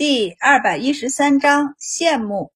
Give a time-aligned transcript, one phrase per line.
[0.00, 2.54] 第二百一十三章羡慕。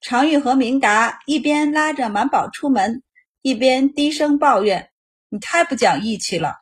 [0.00, 3.04] 常玉和明达一边拉着满宝出门，
[3.42, 4.90] 一边低声抱怨
[5.30, 6.56] ：“你太不讲义气了。”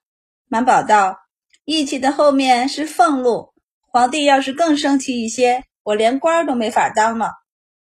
[0.46, 1.18] 满宝道
[1.64, 3.54] ：“义气的后面是俸禄。
[3.90, 7.32] 皇帝要是更生气一些，我连官都没法当了。”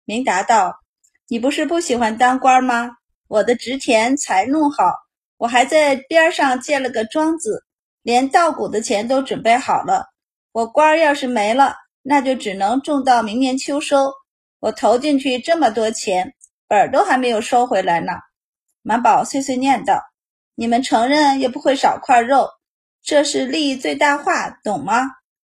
[0.05, 0.81] 明达道
[1.29, 2.99] ：“你不是不喜欢当官吗？
[3.27, 4.85] 我的植田财弄好，
[5.39, 7.65] 我还在边上建了个庄子，
[8.03, 10.09] 连稻谷的钱都准备好了。
[10.53, 11.75] 我官要是没了，
[12.07, 14.13] 那就只能种到明年秋收。
[14.61, 16.35] 我投进去这么多钱，
[16.69, 18.13] 本儿都还没有收回来呢。”
[18.83, 20.01] 满宝碎碎念道
[20.55, 22.49] ：“你们承认也不会少块肉，
[23.03, 25.01] 这是利益最大化，懂吗？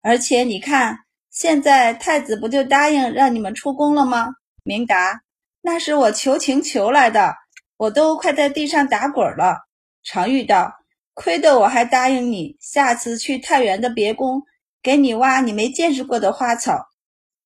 [0.02, 0.96] 而且你看，
[1.30, 4.28] 现在太子不就答应让你们出宫了吗？”
[4.62, 5.22] 明达
[5.60, 7.34] ：“那是我求情求来的，
[7.76, 9.58] 我都快在地上打滚了。”
[10.04, 10.72] 常玉道
[11.14, 14.42] ：“亏得我还答应你，下次去太原的别宫。”
[14.86, 16.86] 给你挖你没见识过的花草，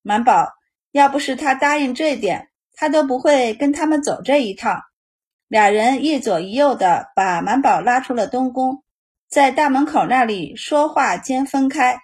[0.03, 0.47] 满宝，
[0.91, 4.79] 要不是他答应这点，他都不会跟他们走这一趟。
[5.47, 8.83] 俩人一左一右的把满宝拉出了东宫，
[9.27, 11.97] 在大门口那里说话间分开。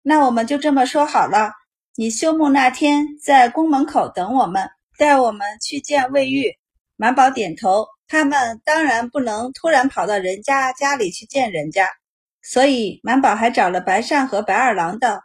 [0.00, 1.50] 那我们就这么说好了，
[1.96, 6.56] 你休沐那天在宫门口等我们，带我们去见魏玉。
[6.94, 11.88] 满宝点头，他们当然不能突然跑到人家家里去见人家。
[12.50, 15.22] 所以满宝还找了白善和白二郎道：“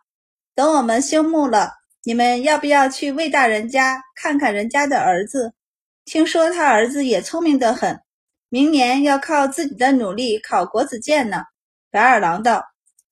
[0.54, 1.72] 等我们休沐了，
[2.04, 5.54] 你们要不要去魏大人家看看人家的儿子？
[6.04, 7.98] 听说他儿子也聪明得很，
[8.50, 11.46] 明年要靠自己的努力考国子监呢。”
[11.90, 12.62] 白二郎道：“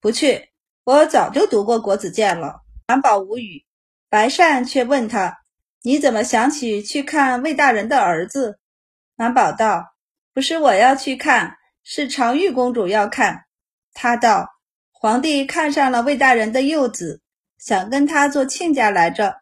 [0.02, 0.50] 不去，
[0.84, 3.64] 我早就读过国子监了。”满宝无语，
[4.10, 5.38] 白善却问他
[5.84, 8.60] ：“你怎么想起去看魏大人的儿子？”
[9.16, 9.94] 满宝道
[10.36, 13.46] ：“不是我要去看，是常玉公主要看。”
[13.94, 14.48] 他道
[14.92, 17.22] ：“皇帝看上了魏大人的幼子，
[17.58, 19.36] 想跟他做亲家来着。”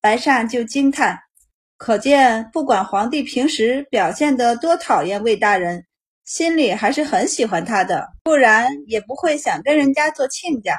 [0.00, 1.18] 白善就惊叹
[1.76, 5.86] ：“可见，不管皇帝平时表现得多讨厌魏大人，
[6.24, 10.78] 心里还是很喜欢他的，不然也不会想跟人家做亲家。”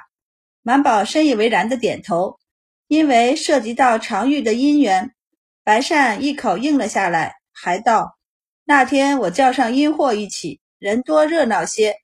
[0.64, 2.38] 满宝深以为然的点头，
[2.88, 5.12] 因为涉及到常玉的姻缘，
[5.64, 8.18] 白善一口应了下来，还道
[8.66, 11.96] ：“那天我叫上阴货一起，人多热闹些。”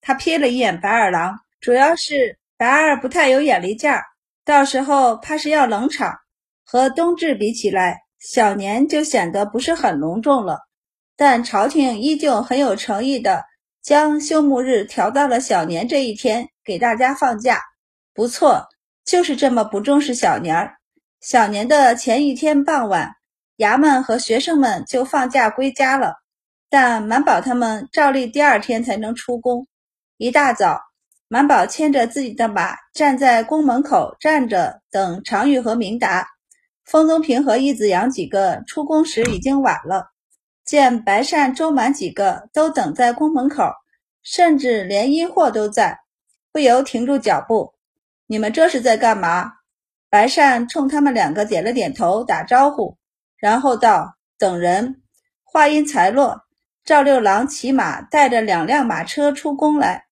[0.00, 4.02] 他瞥了一眼白二郎，主要是白二不太有眼力劲儿，
[4.44, 6.16] 到时候怕是要冷场。
[6.64, 10.58] 和冬至比起来，小年就显得不是很隆重了。
[11.16, 13.42] 但朝廷依旧很有诚意的
[13.82, 17.62] 将休沐日调到了小年这一天，给大家放假。
[18.12, 18.68] 不错，
[19.04, 20.74] 就是这么不重视小年儿。
[21.20, 23.10] 小年的前一天傍晚，
[23.56, 26.14] 衙门和学生们就放假归家了，
[26.68, 29.66] 但满宝他们照例第二天才能出宫。
[30.18, 30.80] 一大早，
[31.28, 36.26] 满宝牵着自己的马站在宫门口站着，等常玉和明达、
[36.84, 40.10] 封宗平和义子阳几个出宫时已经晚了。
[40.64, 43.70] 见白善、周满几个都等在宫门口，
[44.24, 45.96] 甚至连阴货都在，
[46.50, 47.74] 不由停住脚步。
[48.26, 49.52] 你们这是在干嘛？
[50.10, 52.98] 白善冲他们两个点了点头，打招呼，
[53.36, 55.00] 然后道：“等人。”
[55.46, 56.40] 话音才落，
[56.84, 60.07] 赵六郎骑马带着两辆马车出宫来。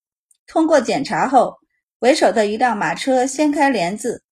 [0.46, 1.56] 通过检查后，
[1.98, 4.22] 为首的一辆马车掀开帘子，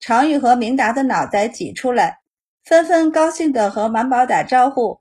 [0.00, 2.20] 常玉和明达的脑袋挤出来，
[2.64, 5.00] 纷纷高兴地和满宝打招呼。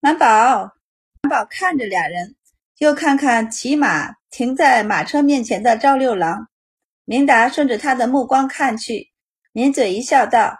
[0.00, 0.72] 满宝，
[1.22, 2.34] 满宝看着俩人，
[2.78, 6.48] 又看看骑马停在马车面前的赵六郎。
[7.04, 9.10] 明达顺着他的目光看去，
[9.52, 10.56] 抿嘴一笑，道：“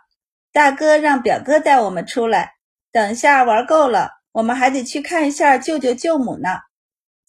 [0.53, 2.55] 大哥让表哥带我们出来，
[2.91, 6.49] 等下玩够了，我们还得去看一下舅舅舅母呢。”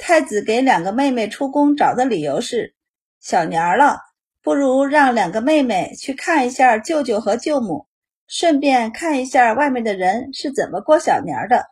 [0.04, 2.74] 太子给两个妹妹出宫找的理由是
[3.20, 4.00] 小年儿了，
[4.42, 7.86] 不如让两个妹妹去看一下舅舅和舅母，
[8.28, 11.66] 顺便看一下外面的人是怎么过小年儿的，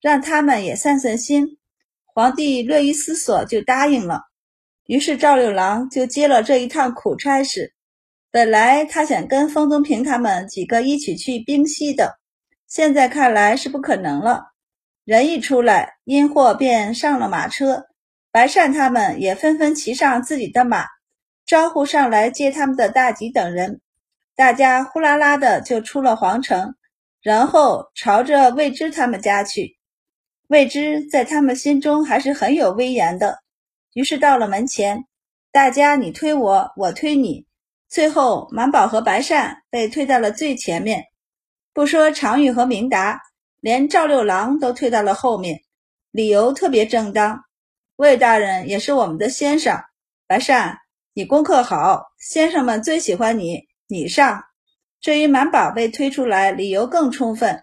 [0.00, 1.58] 让他们也散散心。
[2.04, 4.20] 皇帝略一思索，就答应了。
[4.86, 7.74] 于是赵六郎就接了这一趟苦差事。
[8.30, 12.20] 本来他想跟封宗平他们几个一起去冰溪的，
[12.68, 14.51] 现在看来是不可能了。
[15.04, 17.86] 人一出来，阴货便上了马车，
[18.30, 20.86] 白善他们也纷纷骑上自己的马，
[21.44, 23.80] 招呼上来接他们的大吉等人。
[24.36, 26.76] 大家呼啦啦的就出了皇城，
[27.20, 29.76] 然后朝着魏知他们家去。
[30.46, 33.42] 魏知在他们心中还是很有威严的，
[33.94, 35.04] 于是到了门前，
[35.50, 37.44] 大家你推我，我推你，
[37.88, 41.06] 最后满宝和白善被推到了最前面。
[41.74, 43.20] 不说常玉和明达。
[43.62, 45.62] 连赵六郎都推到了后面，
[46.10, 47.44] 理由特别正当。
[47.94, 49.80] 魏大人也是我们的先生，
[50.26, 50.76] 白善，
[51.14, 54.42] 你功课好，先生们最喜欢你，你上。
[55.00, 57.62] 至于满宝被推出来，理由更充分。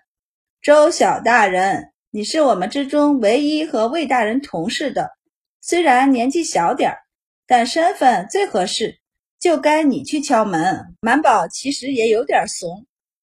[0.62, 5.12] 周小大人，你是我们之中唯一和魏大人同事的，
[5.60, 6.98] 虽然年纪小点儿，
[7.46, 9.02] 但身份最合适，
[9.38, 10.96] 就该你去敲门。
[11.02, 12.86] 满宝其实也有点怂，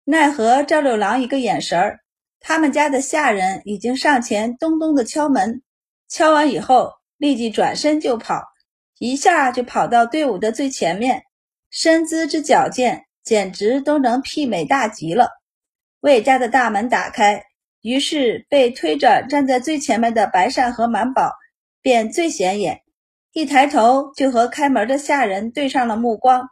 [0.03, 2.01] 奈何赵六郎一个眼神儿，
[2.39, 5.61] 他们家的下人已经上前咚咚的敲门，
[6.07, 8.41] 敲完以后立即转身就跑，
[8.99, 11.23] 一下就跑到队伍的最前面，
[11.69, 15.29] 身姿之矫健，简直都能媲美大吉了。
[16.01, 17.43] 魏家的大门打开，
[17.81, 21.31] 于是被推着站在最前面的白善和满宝
[21.81, 22.81] 便最显眼。
[23.33, 26.47] 一抬头就和开门的下人对上了目光，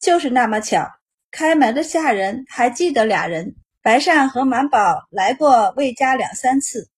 [0.00, 0.86] 就是那么巧，
[1.30, 3.56] 开门的下人还记得俩人。
[3.88, 6.90] 白善和满宝来过魏家两三次，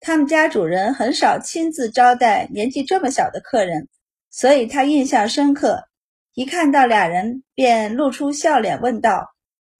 [0.00, 3.86] 他们家主人很少亲自招待年纪这么小的客人，
[4.30, 5.86] 所以他印象深刻。
[6.32, 9.28] 一看到俩人，便露出笑脸问道。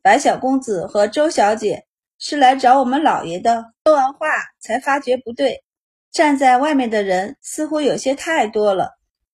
[0.03, 1.87] 白小公子和周小姐
[2.19, 3.65] 是来找我们老爷的。
[3.87, 4.29] 说完话，
[4.61, 5.65] 才发觉不对，
[6.12, 8.91] 站在外面的人似乎有些太多了。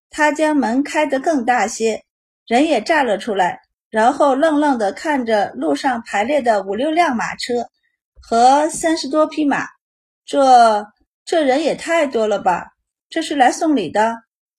[0.09, 2.05] 他将门开得更大些，
[2.47, 3.59] 人也站了出来，
[3.95, 7.69] 然后愣愣地看着路上排列的五六辆马车
[8.21, 9.69] 和三十多匹马。
[10.27, 10.85] 这
[11.25, 12.73] 这人也太多了吧？
[13.09, 14.17] 这是来送礼的？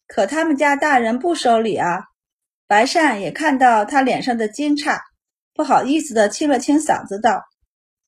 [0.08, 2.06] 可他们家大人不收礼啊！
[2.66, 4.98] 白善也看到他脸上的惊诧。
[5.54, 7.44] 不好意思的清了清嗓子，道：“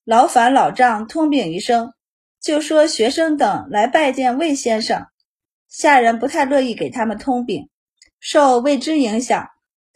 [0.05, 1.91] 劳烦老丈通禀一声，
[2.39, 5.05] 就说学生等来拜见魏先生。”
[5.67, 7.67] 下人不太乐意给他们通禀，
[8.21, 9.45] 受未知影响，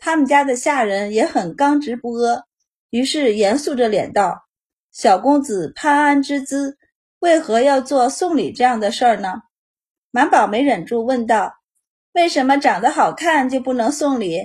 [0.04, 2.44] 他们家的下人也很刚直不阿，
[2.90, 4.48] 于是严肃着脸道
[4.92, 6.76] ：“小公子潘安之姿，
[7.20, 9.44] 为何要做送礼这样的事儿呢？”
[10.10, 11.54] 满宝没忍住问道
[12.14, 14.40] ：“为什么长得好看就不能送礼？”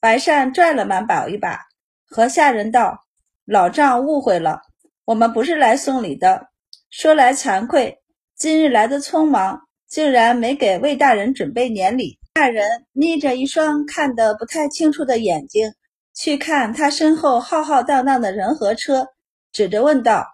[0.00, 1.60] 白善拽了满宝一把。
[2.08, 3.04] 和下人道
[3.44, 4.62] ：“老丈误会了，
[5.04, 6.48] 我们不是来送礼的。
[6.88, 8.00] 说来惭愧，
[8.34, 15.74] 今日来的匆忙，竟然没给魏大人准备年礼。”下人眯着一双看得不太清楚的眼睛，
[16.14, 19.08] 去看他身后浩浩荡荡的人和车，
[19.50, 20.24] 指着问道：“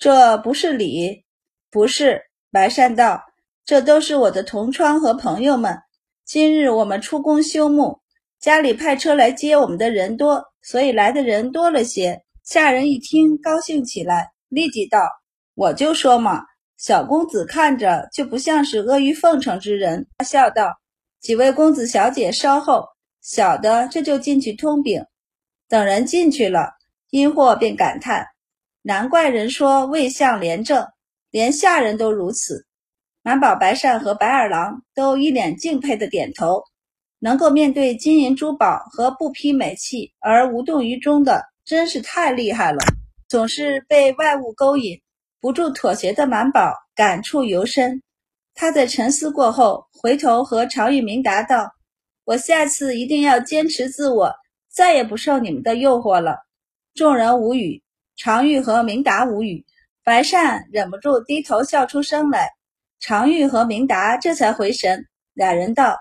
[0.00, 1.24] 这不是礼
[1.70, 3.22] ？”“不是。”白善道
[3.66, 5.78] ：“这都是我的同窗和朋友们。
[6.24, 7.98] 今日我们出宫休沐。”
[8.40, 12.22] 家里派车来接我们的人多，所以来的人多了些。
[12.42, 14.98] 下人一听，高兴起来，立即道
[15.54, 16.44] ：“我就说嘛，
[16.78, 20.72] 小公子看着就不像是阿谀奉承之人。”他笑道
[21.22, 22.84] ：“几位公子小姐稍后，
[23.22, 25.02] 小的这就进去通禀。”
[25.70, 26.72] 等人进去了，
[27.10, 28.26] 阴货便感叹
[28.82, 30.86] ：“难怪人说魏相廉政，
[31.30, 32.66] 连下人都如此。”
[33.22, 36.62] 满宝、白善和白二郎都一脸敬佩的点头。
[37.20, 42.80] 能够面对金银珠宝和不披美器而无动于衷的，真是太厉害了。
[43.28, 45.00] 总是被外物勾引，
[45.40, 48.02] 不住妥协的满宝感触尤深。
[48.54, 51.72] 他在沉思过后，回头和常玉明答道
[52.24, 54.32] ：“我下次一定要坚持自我，
[54.70, 56.38] 再也不受你们的诱惑了。”
[56.94, 57.82] 众人无语，
[58.16, 59.64] 常玉和明达无语。
[60.04, 62.50] 白善忍不住低头笑出声来。
[63.00, 65.96] 常玉和明达这才回神，俩人道。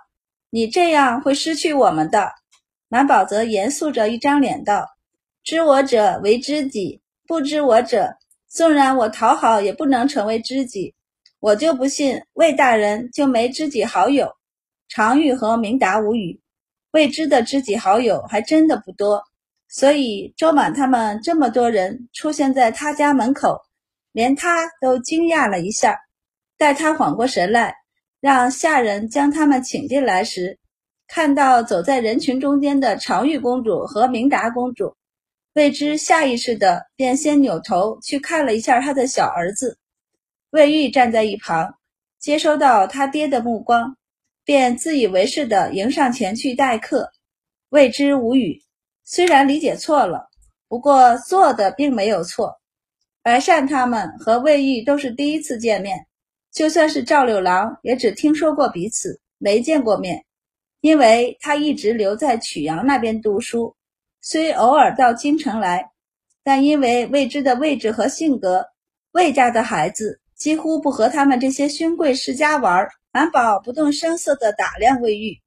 [0.50, 2.31] 你这样会失去我们的。
[2.89, 4.86] 满宝则严肃着一张脸道
[5.44, 8.18] ：“知我者为知己，不知我者，
[8.49, 10.94] 纵然我讨好，也不能成为知己。
[11.42, 14.31] 我就不信魏大人就没知己好友。”
[14.88, 16.40] 常玉和明达无语，
[16.92, 19.21] 未知的知己好友还真的不多，
[19.68, 23.62] 所以周满他们这么多人出现在他家门口，
[24.14, 26.00] 连他都惊讶了一下。
[26.57, 27.76] 待他缓过神来。
[28.19, 30.60] 让下人将他们请进来时，
[31.07, 34.95] 看到走在人群中间的常玉公主和明达公主，
[35.56, 39.80] 魏之下意识的便先扭头去看了一下他的小儿子。
[40.51, 41.75] 魏玉站在一旁，
[42.19, 43.95] 接收到他爹的目光，
[44.43, 47.09] 便自以为是的迎上前去待客。
[47.69, 48.61] 魏之无语，
[49.05, 50.27] 虽然理解错了，
[50.67, 52.59] 不过做的并没有错。
[53.23, 56.05] 白善他们和魏玉都是第一次见面。
[56.51, 60.25] 就算是赵六郎，也只听说过彼此，没见过面，
[60.81, 63.73] 因为他一直留在曲阳那边读书，
[64.19, 65.89] 虽偶尔到京城来，
[66.43, 68.65] 但因为未知的位置和性格，
[69.13, 72.88] 魏家的孩子几乎不和他们这些勋贵世家玩。
[73.12, 75.38] 满宝不动声色地打量魏玉，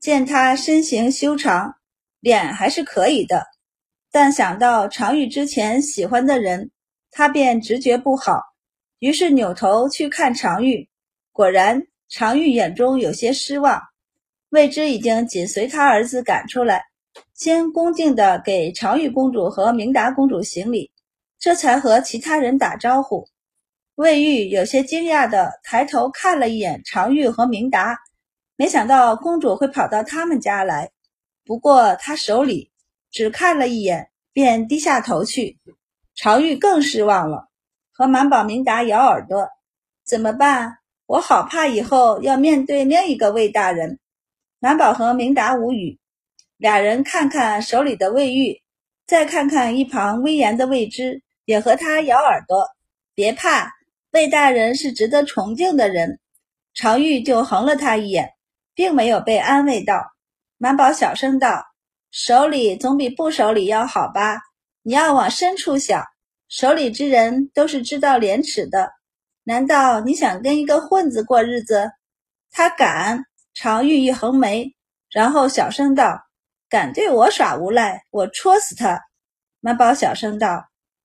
[0.00, 1.74] 见他身形修长，
[2.20, 3.44] 脸还是可以的，
[4.10, 6.70] 但想到常玉之前喜欢的人，
[7.10, 8.40] 他便直觉不好。
[9.00, 10.88] 于是扭头去看常玉，
[11.30, 13.82] 果然常玉眼中有些失望。
[14.48, 16.84] 未知已经紧随他儿子赶出来，
[17.34, 20.90] 先恭敬地给常玉公主和明达公主行礼，
[21.38, 23.28] 这才和其他人打招呼。
[23.98, 27.98] 魏玉有些惊讶地抬头看了一眼常玉和明达，
[28.54, 30.92] 没想到公主会跑到他们家来。
[31.44, 32.70] 不过他手里
[33.10, 35.58] 只看了一眼，便低下头去。
[36.14, 37.48] 常玉更失望了，
[37.90, 39.48] 和满宝、明达咬耳朵
[40.06, 40.78] ：“怎么办？
[41.06, 43.98] 我好怕以后要面对另一个魏大人。”
[44.60, 45.98] 满宝和明达无语，
[46.56, 48.62] 俩人看看手里的魏玉，
[49.08, 52.64] 再看看一旁威严的魏之，也和他咬耳朵
[53.12, 53.76] ：“别怕。”
[54.18, 56.18] 魏大人是值得崇敬的人，
[56.74, 58.32] 常玉就横了他一眼，
[58.74, 59.94] 并没有被安慰到。
[60.56, 61.64] 满宝小声道
[62.10, 64.40] ：“手里总比不手里要好吧？
[64.82, 66.04] 你要往深处想，
[66.48, 68.90] 手里之人都是知道廉耻的。
[69.44, 71.88] 难道你想跟一个混子过日子？
[72.50, 74.74] 他敢？”常玉一横眉，
[75.10, 76.20] 然后小声道
[76.68, 79.00] ：“敢对我耍无赖，我戳死他。”
[79.62, 80.64] 满宝小声道：“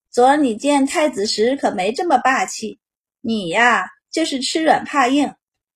[0.09, 2.79] 昨儿你见太子时可没这么霸气。”
[3.25, 5.33] 你呀，就是吃软怕硬，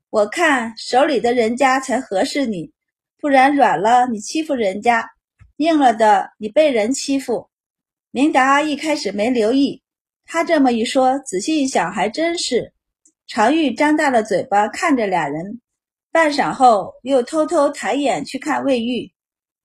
[0.09, 2.73] 我看手里的人家才合适你，
[3.21, 5.09] 不然软了你欺负人家，
[5.55, 7.47] 硬了的你被人欺负。
[8.11, 9.81] 明达一开始没留意，
[10.25, 12.73] 他这么一说，仔细一想，还真是。
[13.27, 15.61] 常玉张大了嘴巴看着俩人，
[16.11, 19.09] 半晌后又偷偷抬眼去看魏玉，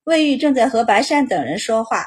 [0.05, 2.07] 魏玉正在和白善等人说话，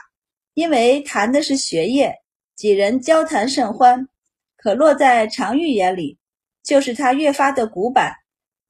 [0.53, 2.15] 因为谈的是学业，
[2.55, 4.07] 几人交谈甚欢。
[4.65, 6.17] 可落在常玉眼里，
[6.63, 8.11] 就是他越发的古板，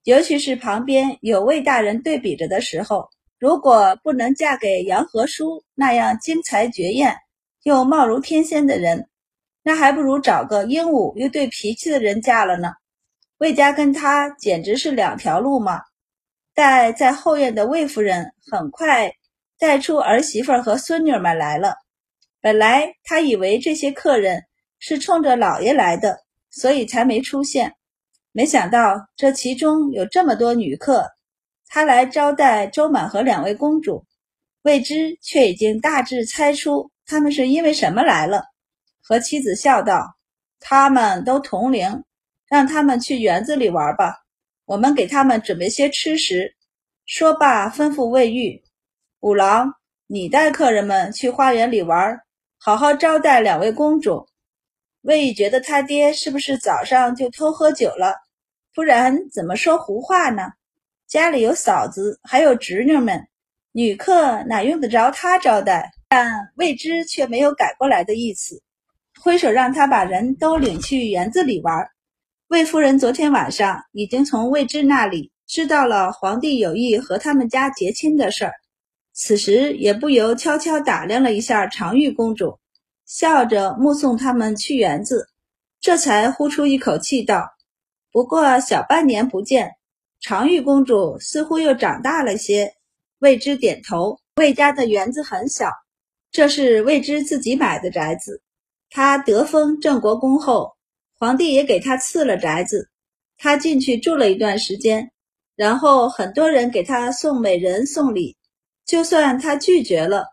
[0.04, 3.08] 尤其是旁边有魏大人对比着的时候。
[3.40, 7.16] 如果不能嫁给杨和叔那样惊才绝艳
[7.64, 9.08] 又貌如天仙的人，
[9.64, 12.74] 那还不如找个英武又对脾气的人嫁了呢。
[13.38, 15.80] 魏家跟他简直是两条路嘛。
[16.54, 19.10] 待在后院的魏夫人很快
[19.58, 21.74] 带出儿媳妇和孙女们来了，
[22.42, 24.44] 本来他以为这些客人。
[24.88, 26.16] 是冲着老爷来的，
[26.52, 27.74] 所以才没出现。
[28.32, 31.10] 没想到这其中有这么多女客，
[31.68, 34.06] 他来招待周满和两位公主，
[34.62, 38.44] 未知却已经大致猜出他们是因为什么来了。
[39.02, 40.18] 和妻子笑道
[40.62, 42.04] ：“他们都同龄，
[42.48, 44.14] 让他们去园子里玩吧，
[44.66, 46.56] 我们给他们准备些吃食。”
[47.08, 48.64] 说罢，吩咐魏玉
[49.22, 49.74] ：“五郎，
[50.06, 52.20] 你带客人们去花园里玩，
[52.60, 54.24] 好好招待两位公主。”
[55.06, 58.16] 魏玉觉得他爹是不是早上就偷喝酒了？
[58.74, 60.54] 不然怎么说胡话呢？
[61.06, 63.28] 家里有嫂子，还有侄女们，
[63.72, 65.92] 女客哪用得着他招待？
[66.10, 68.64] 但魏之却没有改过来的意思，
[69.22, 71.88] 挥手让他把人都领去园子里玩。
[72.48, 78.54] 魏夫人昨天晚上已经从魏之那里知道了皇帝有意和他们家结亲的事儿，
[79.14, 82.58] 此时也不由悄悄打量了一下常玉公主。
[83.06, 85.28] 笑着目送他们去园子，
[85.80, 87.48] 这才呼出一口气道
[88.12, 89.72] ：“不过小半年不见，
[90.20, 92.74] 常玉公主似乎又长大了些。”
[93.20, 94.20] 魏之点头。
[94.36, 95.72] 魏家的园子很小，
[96.30, 98.42] 这是魏之自己买的宅子。
[98.90, 100.74] 他得封郑国公后，
[101.18, 102.90] 皇帝也给他赐了宅子。
[103.38, 105.10] 他进去住了一段时间，
[105.56, 108.36] 然后很多人给他送美人送礼，
[108.86, 110.26] 就算他拒绝了。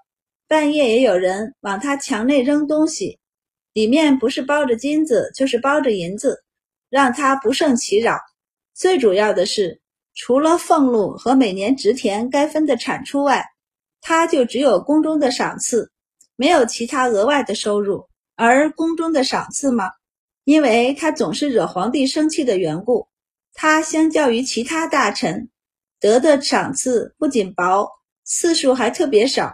[0.53, 3.19] 半夜也有人往他墙内扔东西，
[3.73, 6.45] 里面不是包着金子，就是包着银子，
[6.91, 8.19] 让他不胜其扰。
[8.75, 9.81] 最主要的是，
[10.15, 13.43] 除了俸禄和每年植田该分的产出外，
[14.03, 15.91] 他就只有宫中的赏赐，
[16.37, 18.07] 没有其他额外的收入。
[18.37, 19.87] 而宫中的赏赐嘛，
[20.45, 23.09] 因为他总是惹皇帝生气的缘故，
[23.55, 25.49] 他相较于其他大臣
[25.99, 27.89] 得的赏赐不仅薄，
[28.25, 29.51] 次数还特别少。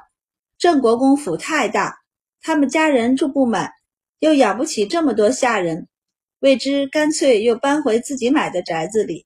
[0.58, 1.96] 郑国公府太大，
[2.42, 3.70] 他们家人住不满，
[4.18, 5.86] 又养不起这么多下人，
[6.40, 9.24] 魏之干脆又搬回自己买的宅子里。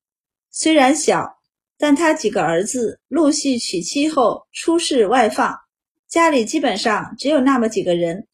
[0.51, 1.39] 虽然小，
[1.79, 5.59] 但他几个儿子陆续娶妻后出仕外放，
[6.07, 8.29] 家里基本上只有那么几个人，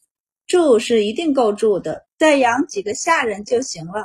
[0.49, 4.05] 住是一定够住的，再养几个下人就行了。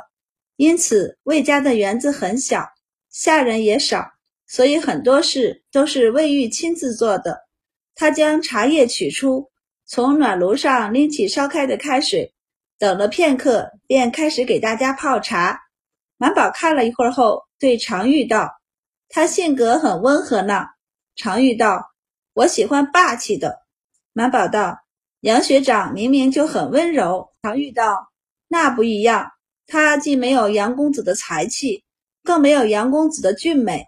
[0.54, 2.64] 因此，魏家的园子很小，
[3.10, 4.06] 下人也少，
[4.46, 7.43] 所以很多事都是魏玉亲自做的。
[7.94, 9.50] 他将茶叶取出，
[9.86, 12.34] 从暖炉上拎起烧开的开水，
[12.78, 15.60] 等了片刻，便开始给大家泡茶。
[16.16, 18.50] 满宝看了一会儿后，对常玉道
[19.08, 20.66] ：“他性格很温和呢。”
[21.16, 21.92] 常玉道
[22.34, 23.60] ：“我喜欢霸气的。”
[24.12, 24.78] 满宝道
[25.22, 28.10] ：“杨学长明明就很温柔。”常玉道
[28.48, 29.30] ：“那不一样，
[29.66, 31.84] 他既没有杨公子的才气，
[32.22, 33.86] 更没有杨公子的俊美。”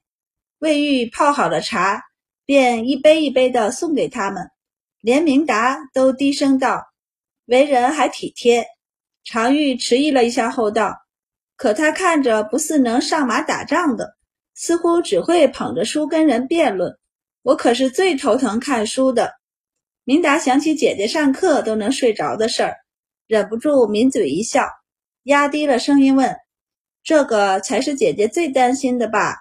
[0.58, 2.02] 魏玉泡好了茶。
[2.46, 4.48] 便一杯一杯的送给他们。
[5.02, 6.82] 连明达都低声道
[7.46, 8.66] ：“为人还体贴。”
[9.22, 10.96] 常玉迟疑了一下后道
[11.56, 14.16] ：“可他看着不似能上马打仗的，
[14.54, 16.96] 似乎只会捧着书跟人辩论。
[17.42, 19.34] 我可是最头疼看书的。”
[20.04, 22.76] 明达想起姐姐上课都能睡着的事儿，
[23.26, 24.68] 忍不住抿嘴一笑，
[25.24, 26.36] 压低了声音问
[27.02, 29.36] ：“这个才是姐姐最担心的吧？”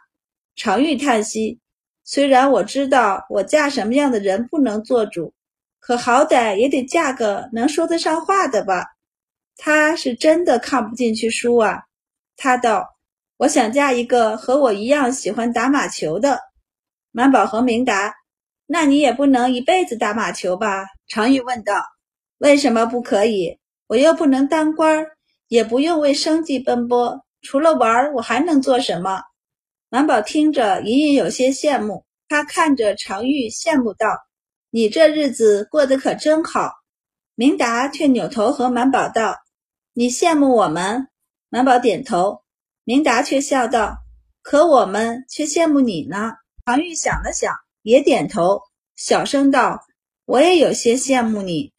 [0.56, 1.60] 常玉叹息
[2.06, 5.34] ：“虽然我知道我嫁什么样的人不能做主。”
[5.82, 8.88] 可好歹也得嫁个能说得上话的吧？
[9.56, 11.84] 他是真的看不进去书啊。
[12.36, 12.96] 他道
[13.38, 16.40] ：“我想嫁一个和我一样喜欢打马球的。”
[17.14, 18.16] 满宝和明答
[18.66, 21.86] ：“那你也不能一辈子打马球吧？”常玉问道
[22.40, 23.60] ：“为什么不可以？
[23.86, 25.06] 我又不能当官，
[25.50, 29.22] 也不用为生计奔波，除了玩，我还能做什么？”
[29.90, 32.06] 满宝听着，隐隐有些羡慕。
[32.28, 34.08] 他看着常玉，羡慕道。
[34.72, 36.72] 你这日子过得可真好，
[37.36, 39.38] 明达却扭头和满宝道
[39.94, 41.08] ：“你羡慕我们？”
[41.50, 42.42] 满宝点头，
[42.84, 43.96] 明达却笑道
[44.42, 46.34] ：“可我们却羡慕你呢。”
[46.66, 48.60] 常玉想了想，也点头，
[48.96, 49.80] 小声道
[50.26, 51.72] ：“我也有些羡慕你。”